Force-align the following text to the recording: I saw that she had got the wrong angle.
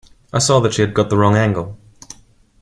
I 0.33 0.39
saw 0.39 0.59
that 0.61 0.73
she 0.73 0.81
had 0.81 0.95
got 0.95 1.11
the 1.11 1.17
wrong 1.19 1.35
angle. 1.35 1.77